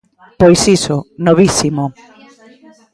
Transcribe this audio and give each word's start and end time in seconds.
Pois 0.39 0.61
iso: 0.77 0.97
novísimo. 1.25 1.85